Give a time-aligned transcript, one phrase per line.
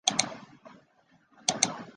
[0.07, 1.79] 四百五十户。